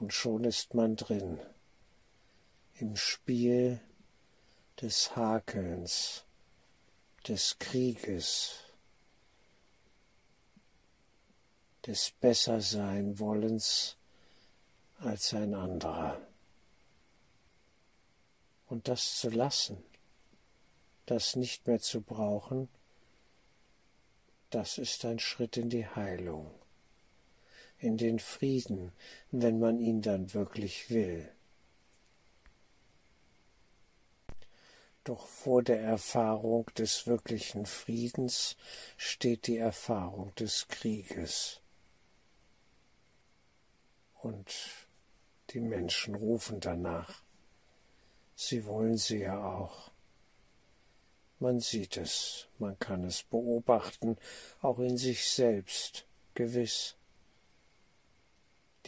und 0.00 0.12
schon 0.12 0.42
ist 0.42 0.74
man 0.74 0.96
drin, 0.96 1.38
im 2.74 2.96
Spiel 2.96 3.80
des 4.80 5.14
Hakelns 5.14 6.24
des 7.28 7.56
Krieges, 7.60 8.64
des 11.86 12.10
Bessersein-Wollens 12.20 13.96
als 14.98 15.32
ein 15.34 15.54
anderer. 15.54 16.20
Und 18.66 18.88
das 18.88 19.20
zu 19.20 19.30
lassen, 19.30 19.84
das 21.06 21.36
nicht 21.36 21.64
mehr 21.68 21.78
zu 21.78 22.00
brauchen, 22.00 22.68
das 24.50 24.78
ist 24.78 25.04
ein 25.04 25.20
Schritt 25.20 25.56
in 25.56 25.70
die 25.70 25.86
Heilung, 25.86 26.57
in 27.78 27.96
den 27.96 28.18
Frieden, 28.18 28.92
wenn 29.30 29.58
man 29.58 29.78
ihn 29.78 30.02
dann 30.02 30.34
wirklich 30.34 30.90
will. 30.90 31.30
Doch 35.08 35.26
vor 35.26 35.62
der 35.62 35.80
Erfahrung 35.80 36.66
des 36.76 37.06
wirklichen 37.06 37.64
Friedens 37.64 38.56
steht 38.98 39.46
die 39.46 39.56
Erfahrung 39.56 40.34
des 40.34 40.68
Krieges. 40.68 41.62
Und 44.20 44.52
die 45.50 45.60
Menschen 45.60 46.14
rufen 46.14 46.60
danach. 46.60 47.22
Sie 48.34 48.66
wollen 48.66 48.98
sie 48.98 49.20
ja 49.20 49.42
auch. 49.42 49.90
Man 51.38 51.60
sieht 51.60 51.96
es, 51.96 52.48
man 52.58 52.78
kann 52.78 53.02
es 53.04 53.22
beobachten, 53.22 54.18
auch 54.60 54.78
in 54.78 54.98
sich 54.98 55.24
selbst, 55.30 56.04
gewiss. 56.34 56.97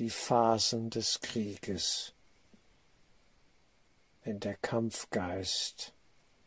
Die 0.00 0.08
Phasen 0.08 0.88
des 0.88 1.20
Krieges, 1.20 2.14
wenn 4.24 4.40
der 4.40 4.56
Kampfgeist 4.56 5.92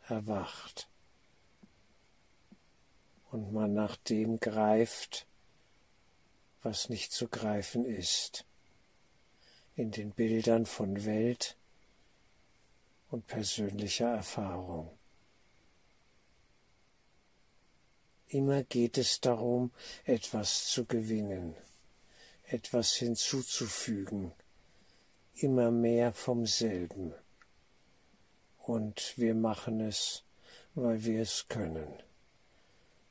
erwacht 0.08 0.88
und 3.30 3.52
man 3.52 3.72
nach 3.72 3.94
dem 3.94 4.40
greift, 4.40 5.28
was 6.64 6.88
nicht 6.88 7.12
zu 7.12 7.28
greifen 7.28 7.84
ist, 7.84 8.44
in 9.76 9.92
den 9.92 10.10
Bildern 10.10 10.66
von 10.66 11.04
Welt 11.04 11.56
und 13.08 13.28
persönlicher 13.28 14.08
Erfahrung. 14.08 14.90
Immer 18.26 18.64
geht 18.64 18.98
es 18.98 19.20
darum, 19.20 19.70
etwas 20.06 20.66
zu 20.66 20.86
gewinnen, 20.86 21.54
etwas 22.46 22.94
hinzuzufügen, 22.94 24.32
immer 25.34 25.70
mehr 25.70 26.12
vom 26.12 26.46
selben 26.46 27.14
und 28.66 29.12
wir 29.16 29.34
machen 29.34 29.80
es, 29.80 30.24
weil 30.74 31.04
wir 31.04 31.22
es 31.22 31.48
können. 31.48 32.02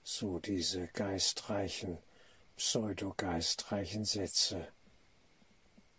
So 0.04 0.40
diese 0.40 0.88
geistreichen, 0.88 2.00
pseudogeistreichen 2.58 4.04
Sätze, 4.04 4.68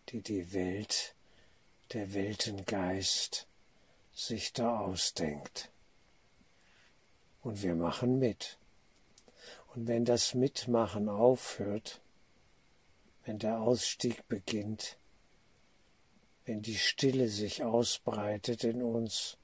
die 0.09 0.23
die 0.23 0.53
Welt, 0.53 1.15
der 1.93 2.13
Weltengeist 2.15 3.47
sich 4.13 4.53
da 4.53 4.79
ausdenkt. 4.81 5.71
Und 7.43 7.63
wir 7.63 7.75
machen 7.75 8.19
mit. 8.19 8.59
Und 9.75 9.87
wenn 9.87 10.05
das 10.05 10.35
Mitmachen 10.35 11.09
aufhört, 11.09 12.01
wenn 13.25 13.39
der 13.39 13.61
Ausstieg 13.61 14.29
beginnt, 14.29 14.99
wenn 16.45 16.61
die 16.61 16.77
Stille 16.77 17.29
sich 17.29 17.65
ausbreitet 17.65 18.65
in 18.65 18.83
uns, 18.83 19.39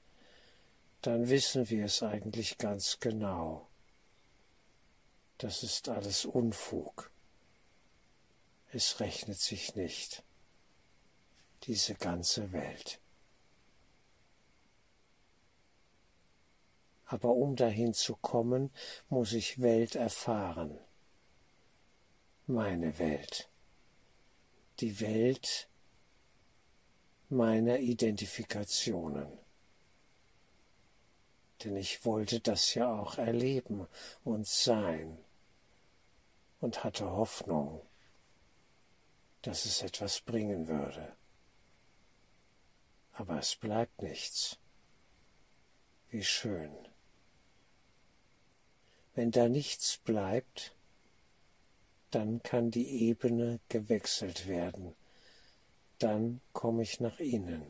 dann 1.01 1.29
wissen 1.29 1.69
wir 1.69 1.85
es 1.85 2.03
eigentlich 2.03 2.59
ganz 2.59 2.99
genau. 2.99 3.67
Das 5.39 5.63
ist 5.63 5.89
alles 5.89 6.25
Unfug. 6.25 7.09
Es 8.71 8.99
rechnet 8.99 9.39
sich 9.39 9.75
nicht. 9.75 10.23
Diese 11.63 11.95
ganze 11.95 12.51
Welt. 12.51 12.99
Aber 17.05 17.31
um 17.31 17.55
dahin 17.55 17.93
zu 17.93 18.15
kommen, 18.15 18.71
muss 19.09 19.33
ich 19.33 19.59
Welt 19.59 19.95
erfahren. 19.95 20.79
Meine 22.45 22.97
Welt. 22.99 23.50
Die 24.81 24.99
Welt 24.99 25.69
meiner 27.29 27.79
Identifikationen 27.79 29.41
denn 31.63 31.75
ich 31.75 32.05
wollte 32.05 32.39
das 32.39 32.73
ja 32.73 32.91
auch 32.91 33.17
erleben 33.17 33.87
und 34.23 34.47
sein 34.47 35.17
und 36.59 36.83
hatte 36.83 37.09
Hoffnung, 37.11 37.81
dass 39.41 39.65
es 39.65 39.81
etwas 39.81 40.21
bringen 40.21 40.67
würde. 40.67 41.15
Aber 43.13 43.39
es 43.39 43.55
bleibt 43.55 44.01
nichts. 44.01 44.57
Wie 46.09 46.23
schön. 46.23 46.71
Wenn 49.13 49.31
da 49.31 49.49
nichts 49.49 49.97
bleibt, 49.97 50.75
dann 52.11 52.43
kann 52.43 52.71
die 52.71 53.07
Ebene 53.07 53.59
gewechselt 53.69 54.47
werden, 54.47 54.93
dann 55.99 56.41
komme 56.53 56.83
ich 56.83 56.99
nach 56.99 57.19
innen 57.19 57.63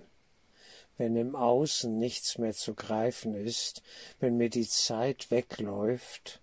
wenn 1.02 1.16
im 1.16 1.36
Außen 1.36 1.98
nichts 1.98 2.38
mehr 2.38 2.54
zu 2.54 2.76
greifen 2.76 3.34
ist, 3.34 3.82
wenn 4.20 4.38
mir 4.38 4.52
die 4.52 4.68
Zeit 4.68 5.32
wegläuft 5.32 6.42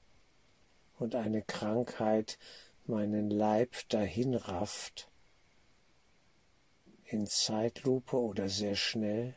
und 0.99 1.15
eine 1.15 1.43
Krankheit 1.43 2.39
meinen 2.85 3.31
Leib 3.31 3.89
dahinrafft, 3.89 5.09
in 7.05 7.29
Zeitlupe 7.29 8.17
oder 8.17 8.49
sehr 8.49 8.75
schnell, 8.75 9.37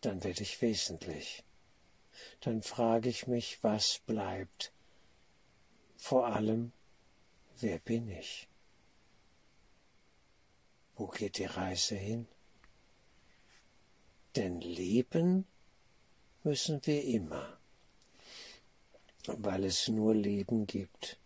dann 0.00 0.22
werde 0.22 0.42
ich 0.42 0.62
wesentlich. 0.62 1.42
Dann 2.42 2.62
frage 2.62 3.08
ich 3.08 3.26
mich, 3.26 3.58
was 3.62 4.00
bleibt. 4.06 4.72
Vor 5.96 6.26
allem, 6.26 6.72
wer 7.58 7.78
bin 7.78 8.08
ich? 8.08 8.48
Wo 10.96 11.06
geht 11.08 11.38
die 11.38 11.46
Reise 11.46 11.96
hin? 11.96 12.26
Denn 14.36 14.60
leben 14.60 15.46
müssen 16.42 16.84
wir 16.86 17.02
immer, 17.04 17.58
weil 19.26 19.64
es 19.64 19.88
nur 19.88 20.14
Leben 20.14 20.66
gibt. 20.66 21.18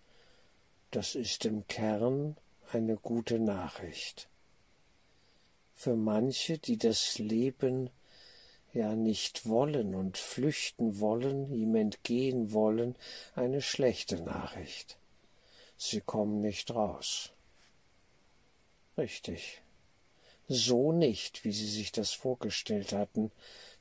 Das 0.90 1.14
ist 1.14 1.44
im 1.44 1.66
Kern 1.66 2.36
eine 2.72 2.96
gute 2.96 3.38
Nachricht. 3.38 4.28
Für 5.74 5.96
manche, 5.96 6.58
die 6.58 6.76
das 6.78 7.18
Leben 7.18 7.90
ja 8.72 8.94
nicht 8.94 9.48
wollen 9.48 9.94
und 9.94 10.18
flüchten 10.18 11.00
wollen, 11.00 11.52
ihm 11.52 11.74
entgehen 11.74 12.52
wollen, 12.52 12.96
eine 13.34 13.62
schlechte 13.62 14.20
Nachricht. 14.22 14.98
Sie 15.76 16.00
kommen 16.00 16.40
nicht 16.40 16.74
raus. 16.74 17.32
Richtig 18.96 19.62
so 20.48 20.92
nicht, 20.92 21.44
wie 21.44 21.52
sie 21.52 21.66
sich 21.66 21.92
das 21.92 22.12
vorgestellt 22.12 22.92
hatten, 22.92 23.30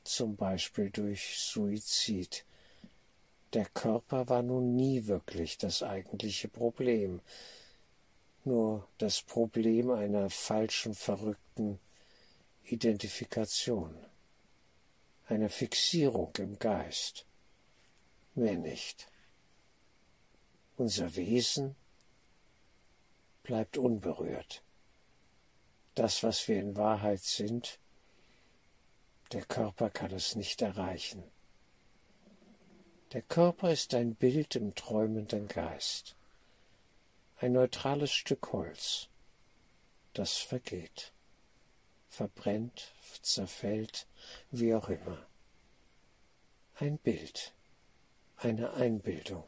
zum 0.03 0.35
Beispiel 0.35 0.89
durch 0.89 1.39
Suizid. 1.39 2.45
Der 3.53 3.65
Körper 3.65 4.27
war 4.27 4.43
nun 4.43 4.75
nie 4.75 5.07
wirklich 5.07 5.57
das 5.57 5.81
eigentliche 5.81 6.49
Problem, 6.49 7.21
nur 8.43 8.87
das 8.97 9.21
Problem 9.21 9.89
einer 9.91 10.29
falschen, 10.29 10.93
verrückten 10.93 11.79
Identifikation, 12.63 13.95
einer 15.27 15.49
Fixierung 15.49 16.35
im 16.37 16.57
Geist, 16.59 17.25
mehr 18.35 18.57
nicht. 18.57 19.07
Unser 20.75 21.15
Wesen 21.15 21.75
bleibt 23.43 23.77
unberührt 23.77 24.63
das, 25.97 26.21
was 26.21 26.47
wir 26.47 26.59
in 26.59 26.77
Wahrheit 26.77 27.23
sind, 27.23 27.79
der 29.31 29.43
Körper 29.43 29.89
kann 29.89 30.11
es 30.11 30.35
nicht 30.35 30.61
erreichen. 30.61 31.23
Der 33.13 33.23
Körper 33.23 33.71
ist 33.71 33.95
ein 33.95 34.13
Bild 34.13 34.55
im 34.55 34.75
träumenden 34.75 35.47
Geist, 35.47 36.15
ein 37.39 37.53
neutrales 37.53 38.11
Stück 38.11 38.51
Holz, 38.51 39.07
das 40.13 40.37
vergeht, 40.37 41.13
verbrennt, 42.09 42.93
zerfällt, 43.21 44.07
wie 44.51 44.73
auch 44.73 44.89
immer. 44.89 45.25
Ein 46.75 46.97
Bild, 46.97 47.53
eine 48.37 48.73
Einbildung, 48.73 49.43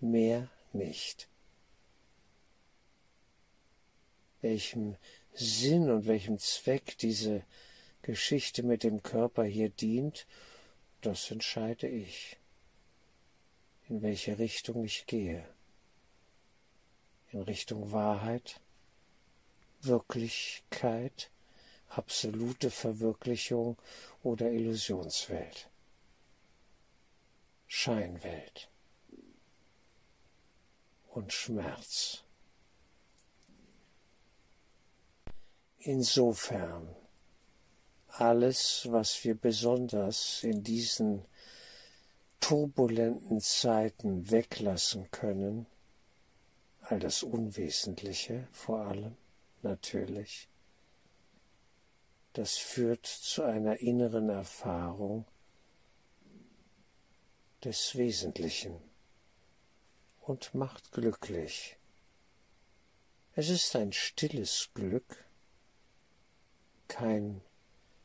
mehr 0.00 0.50
nicht. 0.72 1.28
Welchem 4.40 4.96
Sinn 5.32 5.90
und 5.90 6.06
welchem 6.06 6.38
Zweck 6.38 6.98
diese 6.98 7.44
Geschichte 8.02 8.62
mit 8.62 8.82
dem 8.82 9.02
Körper 9.02 9.44
hier 9.44 9.68
dient, 9.68 10.26
das 11.02 11.30
entscheide 11.30 11.88
ich, 11.88 12.38
in 13.88 14.02
welche 14.02 14.38
Richtung 14.38 14.84
ich 14.84 15.06
gehe. 15.06 15.46
In 17.30 17.42
Richtung 17.42 17.92
Wahrheit, 17.92 18.60
Wirklichkeit, 19.82 21.30
absolute 21.90 22.70
Verwirklichung 22.70 23.76
oder 24.22 24.50
Illusionswelt. 24.50 25.68
Scheinwelt 27.66 28.68
und 31.08 31.32
Schmerz. 31.32 32.24
Insofern 35.78 36.94
alles, 38.08 38.86
was 38.90 39.24
wir 39.24 39.34
besonders 39.34 40.42
in 40.42 40.62
diesen 40.62 41.24
turbulenten 42.40 43.40
Zeiten 43.40 44.30
weglassen 44.30 45.10
können, 45.10 45.66
all 46.82 46.98
das 46.98 47.22
Unwesentliche 47.22 48.48
vor 48.52 48.80
allem 48.86 49.16
natürlich, 49.62 50.48
das 52.32 52.56
führt 52.56 53.06
zu 53.06 53.42
einer 53.42 53.80
inneren 53.80 54.28
Erfahrung 54.28 55.26
des 57.64 57.96
Wesentlichen 57.96 58.80
und 60.20 60.54
macht 60.54 60.92
glücklich. 60.92 61.76
Es 63.34 63.48
ist 63.48 63.74
ein 63.76 63.92
stilles 63.92 64.70
Glück, 64.74 65.24
kein 66.88 67.42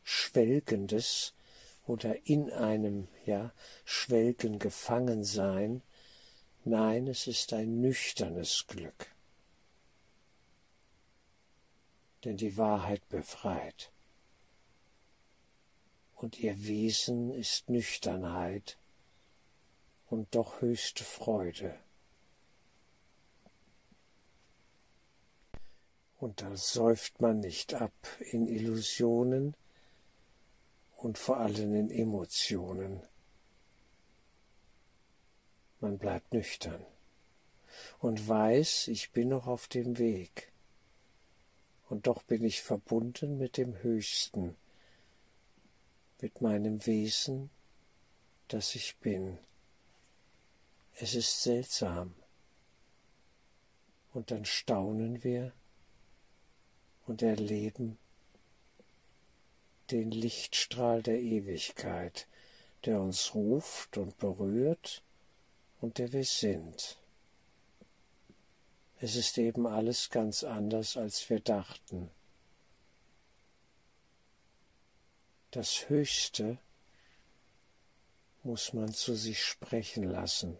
schwelgendes 0.03 1.33
oder 1.85 2.27
in 2.27 2.51
einem, 2.51 3.07
ja, 3.25 3.53
Schwelgen 3.83 4.59
gefangen 4.59 5.23
sein, 5.23 5.81
nein, 6.63 7.07
es 7.07 7.27
ist 7.27 7.53
ein 7.53 7.79
nüchternes 7.79 8.65
Glück. 8.67 9.13
Denn 12.23 12.37
die 12.37 12.57
Wahrheit 12.57 13.07
befreit. 13.09 13.91
Und 16.25 16.39
ihr 16.39 16.65
Wesen 16.65 17.29
ist 17.29 17.69
Nüchternheit 17.69 18.79
und 20.07 20.33
doch 20.33 20.59
höchste 20.59 21.03
Freude. 21.03 21.77
Und 26.17 26.41
da 26.41 26.57
säuft 26.57 27.21
man 27.21 27.41
nicht 27.41 27.75
ab 27.75 27.93
in 28.31 28.47
Illusionen 28.47 29.55
und 30.95 31.19
vor 31.19 31.37
allem 31.37 31.75
in 31.75 31.91
Emotionen. 31.91 33.03
Man 35.79 35.99
bleibt 35.99 36.33
nüchtern 36.33 36.83
und 37.99 38.27
weiß, 38.27 38.87
ich 38.87 39.11
bin 39.11 39.29
noch 39.29 39.45
auf 39.45 39.67
dem 39.67 39.99
Weg. 39.99 40.51
Und 41.87 42.07
doch 42.07 42.23
bin 42.23 42.43
ich 42.43 42.63
verbunden 42.63 43.37
mit 43.37 43.57
dem 43.57 43.77
Höchsten, 43.83 44.55
mit 46.21 46.41
meinem 46.41 46.85
Wesen, 46.85 47.49
das 48.47 48.75
ich 48.75 48.97
bin. 48.97 49.37
Es 50.93 51.15
ist 51.15 51.41
seltsam. 51.41 52.13
Und 54.13 54.31
dann 54.31 54.45
staunen 54.45 55.23
wir, 55.23 55.53
und 57.07 57.21
erleben 57.21 57.97
den 59.91 60.11
Lichtstrahl 60.11 61.03
der 61.03 61.21
Ewigkeit, 61.21 62.27
der 62.85 63.01
uns 63.01 63.35
ruft 63.35 63.97
und 63.97 64.17
berührt 64.17 65.03
und 65.81 65.97
der 65.97 66.11
wir 66.11 66.23
sind. 66.23 66.99
Es 68.97 69.15
ist 69.15 69.37
eben 69.37 69.67
alles 69.67 70.09
ganz 70.09 70.43
anders, 70.43 70.97
als 70.97 71.29
wir 71.29 71.39
dachten. 71.39 72.09
Das 75.55 75.87
Höchste 75.87 76.57
muss 78.43 78.73
man 78.73 78.93
zu 78.93 79.15
sich 79.15 79.41
sprechen 79.41 80.03
lassen. 80.03 80.57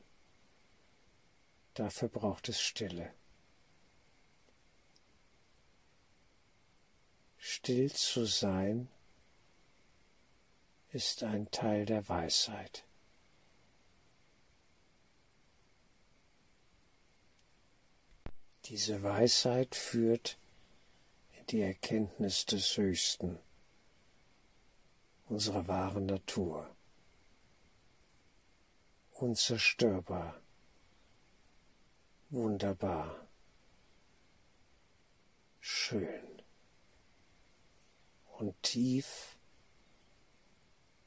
Dafür 1.74 2.08
braucht 2.08 2.48
es 2.48 2.62
Stille. 2.62 3.14
Still 7.38 7.92
zu 7.92 8.24
sein 8.24 8.88
ist 10.92 11.24
ein 11.24 11.52
Teil 11.52 11.86
der 11.86 12.08
Weisheit. 12.08 12.86
Diese 18.64 19.04
Weisheit 19.04 19.76
führt 19.76 20.38
in 21.34 21.48
die 21.48 21.60
Erkenntnis 21.60 22.46
des 22.46 22.78
Höchsten, 22.78 23.38
unserer 25.26 25.68
wahren 25.68 26.06
Natur, 26.06 26.76
unzerstörbar, 29.12 30.40
wunderbar, 32.30 33.28
schön 35.60 36.42
und 38.38 38.62
tief 38.62 39.38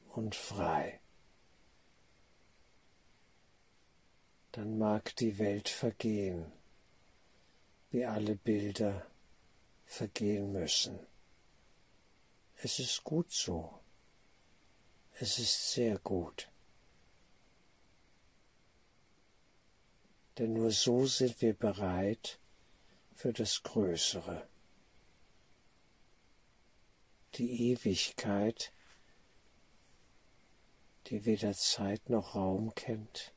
und 0.09 0.35
frei. 0.35 0.99
Dann 4.51 4.77
mag 4.77 5.15
die 5.17 5.37
Welt 5.37 5.69
vergehen, 5.69 6.51
wie 7.91 8.05
alle 8.05 8.35
Bilder 8.35 9.05
vergehen 9.85 10.51
müssen. 10.51 10.99
Es 12.55 12.79
ist 12.79 13.03
gut 13.03 13.31
so. 13.31 13.78
Es 15.21 15.37
ist 15.37 15.71
sehr 15.71 15.97
gut. 15.99 16.49
Denn 20.37 20.53
nur 20.53 20.71
so 20.71 21.05
sind 21.05 21.41
wir 21.41 21.53
bereit 21.53 22.39
für 23.13 23.33
das 23.33 23.61
Größere 23.63 24.47
die 27.35 27.71
Ewigkeit, 27.71 28.71
die 31.07 31.25
weder 31.25 31.53
Zeit 31.53 32.09
noch 32.09 32.35
Raum 32.35 32.73
kennt, 32.75 33.33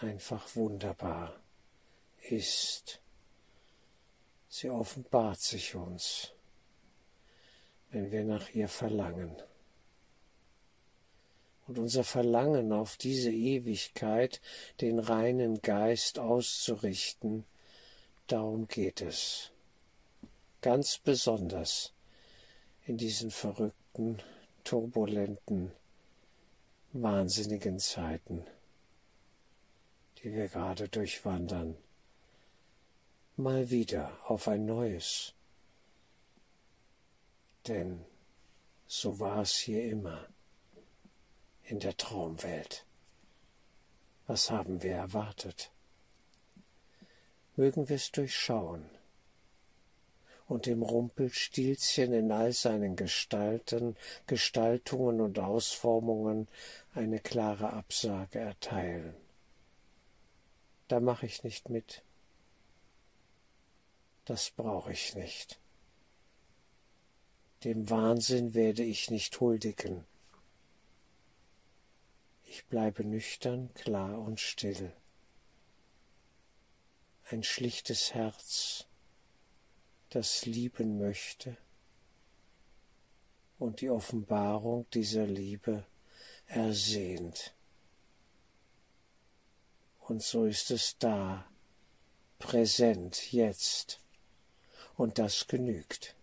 einfach 0.00 0.54
wunderbar 0.54 1.40
ist. 2.28 3.00
Sie 4.48 4.70
offenbart 4.70 5.40
sich 5.40 5.74
uns, 5.74 6.32
wenn 7.90 8.10
wir 8.12 8.24
nach 8.24 8.50
ihr 8.50 8.68
verlangen. 8.68 9.42
Und 11.66 11.78
unser 11.78 12.04
Verlangen 12.04 12.72
auf 12.72 12.96
diese 12.96 13.30
Ewigkeit, 13.30 14.40
den 14.80 14.98
reinen 14.98 15.62
Geist 15.62 16.18
auszurichten, 16.18 17.44
darum 18.26 18.68
geht 18.68 19.00
es. 19.00 19.50
Ganz 20.60 20.98
besonders 20.98 21.92
in 22.86 22.98
diesen 22.98 23.30
verrückten, 23.30 24.22
turbulenten, 24.62 25.72
wahnsinnigen 26.92 27.78
Zeiten, 27.78 28.46
die 30.18 30.32
wir 30.32 30.48
gerade 30.48 30.88
durchwandern, 30.88 31.76
mal 33.36 33.70
wieder 33.70 34.16
auf 34.26 34.48
ein 34.48 34.64
neues. 34.64 35.32
Denn 37.66 38.04
so 38.86 39.18
war 39.18 39.42
es 39.42 39.56
hier 39.56 39.84
immer 39.90 40.28
in 41.64 41.80
der 41.80 41.96
Traumwelt. 41.96 42.84
Was 44.26 44.50
haben 44.50 44.82
wir 44.82 44.94
erwartet? 44.94 45.70
Mögen 47.56 47.88
wir 47.88 47.96
es 47.96 48.10
durchschauen 48.10 48.88
und 50.46 50.66
dem 50.66 50.82
Rumpelstilzchen 50.82 52.12
in 52.12 52.30
all 52.30 52.52
seinen 52.52 52.96
Gestalten, 52.96 53.96
Gestaltungen 54.26 55.20
und 55.20 55.38
Ausformungen 55.38 56.48
eine 56.94 57.20
klare 57.20 57.72
Absage 57.72 58.40
erteilen. 58.40 59.14
Da 60.88 61.00
mache 61.00 61.26
ich 61.26 61.44
nicht 61.44 61.70
mit. 61.70 62.02
Das 64.26 64.50
brauche 64.50 64.92
ich 64.92 65.14
nicht. 65.14 65.58
Dem 67.64 67.88
Wahnsinn 67.88 68.52
werde 68.54 68.82
ich 68.82 69.10
nicht 69.10 69.40
huldigen. 69.40 70.04
Ich 72.56 72.66
bleibe 72.66 73.04
nüchtern, 73.04 73.74
klar 73.74 74.16
und 74.16 74.38
still. 74.38 74.92
Ein 77.24 77.42
schlichtes 77.42 78.14
Herz, 78.14 78.86
das 80.10 80.46
lieben 80.46 80.96
möchte 80.96 81.56
und 83.58 83.80
die 83.80 83.90
Offenbarung 83.90 84.88
dieser 84.90 85.26
Liebe 85.26 85.84
ersehnt. 86.46 87.56
Und 89.98 90.22
so 90.22 90.44
ist 90.44 90.70
es 90.70 90.96
da, 90.98 91.50
präsent 92.38 93.32
jetzt, 93.32 94.00
und 94.94 95.18
das 95.18 95.48
genügt. 95.48 96.14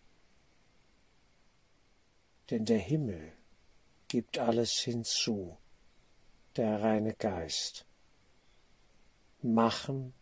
Denn 2.50 2.64
der 2.64 2.80
Himmel 2.80 3.34
gibt 4.08 4.38
alles 4.38 4.80
hinzu, 4.80 5.58
der 6.58 6.82
reine 6.82 7.14
Geist. 7.14 7.86
Machen 9.42 10.14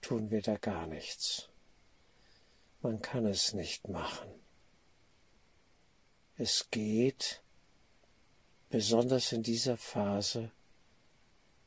tun 0.00 0.30
wir 0.30 0.42
da 0.42 0.56
gar 0.56 0.86
nichts. 0.86 1.48
Man 2.80 3.02
kann 3.02 3.26
es 3.26 3.54
nicht 3.54 3.88
machen. 3.88 4.28
Es 6.36 6.70
geht, 6.70 7.42
besonders 8.70 9.32
in 9.32 9.42
dieser 9.42 9.76
Phase, 9.76 10.52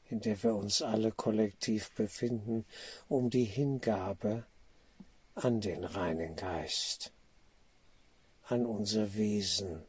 in 0.10 0.22
der 0.22 0.42
wir 0.44 0.56
uns 0.56 0.82
alle 0.82 1.12
kollektiv 1.12 1.92
befinden, 1.92 2.66
um 3.10 3.30
die 3.30 3.44
Hingabe 3.44 4.46
an 5.36 5.60
den 5.60 5.84
reinen 5.84 6.36
Geist, 6.36 7.12
an 8.44 8.66
unser 8.66 9.14
Wesen, 9.16 9.84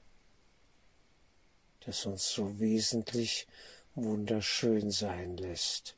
das 1.81 2.07
uns 2.07 2.29
so 2.29 2.59
wesentlich 2.59 3.47
wunderschön 3.95 4.91
sein 4.91 5.37
lässt. 5.37 5.97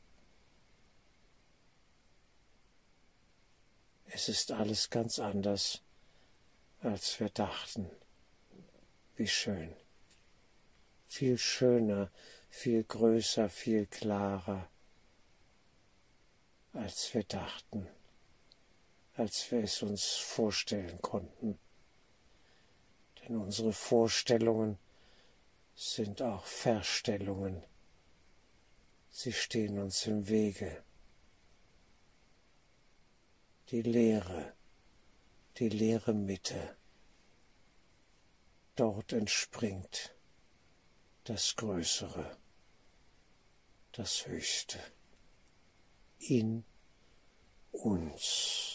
Es 4.07 4.29
ist 4.29 4.53
alles 4.53 4.91
ganz 4.91 5.19
anders, 5.19 5.83
als 6.81 7.19
wir 7.19 7.31
dachten. 7.31 7.91
Wie 9.17 9.27
schön. 9.27 9.75
Viel 11.07 11.39
schöner, 11.39 12.11
viel 12.49 12.85
größer, 12.85 13.49
viel 13.49 13.87
klarer, 13.87 14.69
als 16.73 17.15
wir 17.15 17.25
dachten, 17.25 17.89
als 19.15 19.51
wir 19.51 19.65
es 19.65 19.83
uns 19.83 20.05
vorstellen 20.15 21.01
konnten. 21.01 21.59
Denn 23.21 23.37
unsere 23.37 23.73
Vorstellungen 23.73 24.79
sind 25.75 26.23
auch 26.23 26.45
Verstellungen. 26.45 27.63
Sie 29.17 29.33
stehen 29.33 29.79
uns 29.79 30.07
im 30.09 30.27
Wege. 30.27 30.83
Die 33.69 33.81
Leere, 33.81 34.57
die 35.57 35.69
leere 35.69 36.13
Mitte. 36.13 36.77
Dort 38.75 39.13
entspringt 39.13 40.17
das 41.23 41.55
Größere, 41.55 42.37
das 43.93 44.27
Höchste 44.27 44.81
in 46.19 46.65
uns. 47.71 48.74